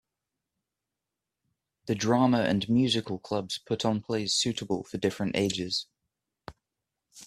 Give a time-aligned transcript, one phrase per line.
[1.85, 5.85] The drama and musical clubs put on plays suitable for different ages.